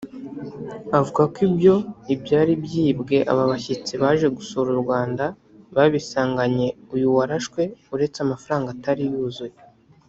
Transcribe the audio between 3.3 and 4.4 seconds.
aba bashyitsi baje